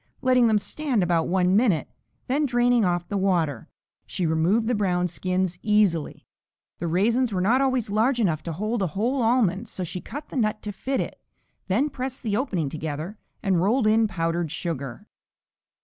[0.23, 1.87] Letting them stand about a minute,
[2.25, 3.67] then draining off the water,
[4.07, 6.25] she removed the brown skins easily.
[6.79, 10.29] The raisins were not always large enough to hold a whole almond so she cut
[10.29, 11.21] the nut to fit it,
[11.67, 15.05] then pressed the opening together and rolled in powdered sugar.